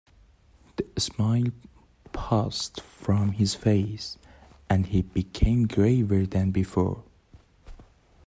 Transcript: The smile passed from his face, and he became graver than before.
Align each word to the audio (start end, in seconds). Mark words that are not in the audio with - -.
The 0.77 0.99
smile 0.99 1.51
passed 2.11 2.81
from 2.81 3.33
his 3.33 3.53
face, 3.53 4.17
and 4.67 4.87
he 4.87 5.03
became 5.03 5.67
graver 5.67 6.25
than 6.25 6.49
before. 6.49 7.03